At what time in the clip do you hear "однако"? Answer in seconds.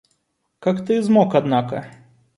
1.35-1.85